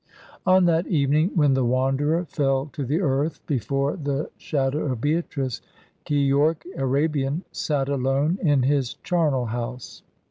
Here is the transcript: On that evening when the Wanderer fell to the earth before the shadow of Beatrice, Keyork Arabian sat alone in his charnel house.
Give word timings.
On 0.47 0.65
that 0.65 0.87
evening 0.87 1.29
when 1.35 1.53
the 1.53 1.63
Wanderer 1.63 2.25
fell 2.25 2.65
to 2.73 2.83
the 2.83 3.01
earth 3.01 3.39
before 3.45 3.95
the 3.95 4.31
shadow 4.35 4.91
of 4.91 4.99
Beatrice, 4.99 5.61
Keyork 6.07 6.65
Arabian 6.75 7.43
sat 7.51 7.87
alone 7.87 8.39
in 8.41 8.63
his 8.63 8.95
charnel 9.03 9.45
house. 9.45 10.01